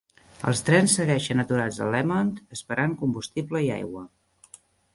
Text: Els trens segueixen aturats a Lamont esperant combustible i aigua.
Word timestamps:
Els 0.51 0.61
trens 0.69 0.95
segueixen 0.99 1.43
aturats 1.43 1.77
a 1.87 1.91
Lamont 1.95 2.31
esperant 2.57 2.97
combustible 3.05 3.65
i 3.69 3.73
aigua. 3.77 4.05